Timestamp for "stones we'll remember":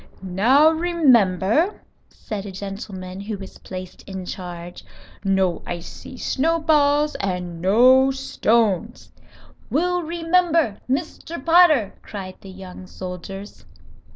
8.09-10.79